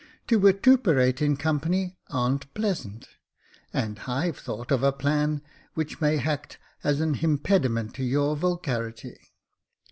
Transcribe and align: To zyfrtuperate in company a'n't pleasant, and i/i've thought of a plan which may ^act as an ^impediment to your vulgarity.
To 0.29 0.39
zyfrtuperate 0.39 1.21
in 1.21 1.37
company 1.37 1.95
a'n't 2.09 2.51
pleasant, 2.55 3.07
and 3.71 3.99
i/i've 4.07 4.35
thought 4.37 4.71
of 4.71 4.81
a 4.81 4.91
plan 4.91 5.43
which 5.75 6.01
may 6.01 6.17
^act 6.17 6.57
as 6.83 6.99
an 7.01 7.13
^impediment 7.17 7.93
to 7.93 8.03
your 8.03 8.35
vulgarity. 8.35 9.19